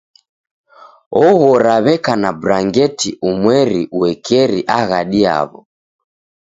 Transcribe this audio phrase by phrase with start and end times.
[1.25, 5.59] Oghora w'eka na brangeti umweri uekeri aghadi yaw'o